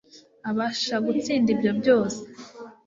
[0.49, 2.21] abasha gutsinda ibyo byose